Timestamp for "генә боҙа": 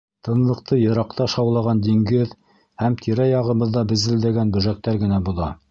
5.07-5.57